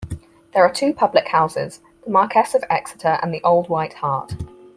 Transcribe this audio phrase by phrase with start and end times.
[0.55, 4.33] There are two public houses, The Marquess of Exeter and The Old White Hart.